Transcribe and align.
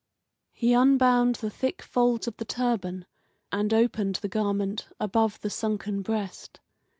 He 0.51 0.73
unbound 0.73 1.35
the 1.35 1.51
thick 1.51 1.83
folds 1.83 2.27
of 2.27 2.37
the 2.37 2.43
turban 2.43 3.05
and 3.51 3.71
opened 3.71 4.15
the 4.15 4.27
garment 4.29 4.87
above 4.99 5.39
the 5.41 5.51
sunken 5.51 6.01
breast. 6.01 6.59